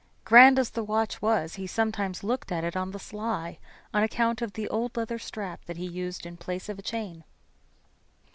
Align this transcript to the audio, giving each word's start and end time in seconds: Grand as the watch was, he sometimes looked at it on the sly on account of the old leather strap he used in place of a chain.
Grand 0.25 0.57
as 0.57 0.71
the 0.71 0.83
watch 0.83 1.21
was, 1.21 1.53
he 1.53 1.67
sometimes 1.67 2.23
looked 2.23 2.51
at 2.51 2.63
it 2.63 2.75
on 2.75 2.89
the 2.89 2.97
sly 2.97 3.59
on 3.93 4.01
account 4.01 4.41
of 4.41 4.53
the 4.53 4.67
old 4.69 4.97
leather 4.97 5.19
strap 5.19 5.61
he 5.67 5.85
used 5.85 6.25
in 6.25 6.37
place 6.37 6.69
of 6.69 6.79
a 6.79 6.81
chain. 6.81 7.23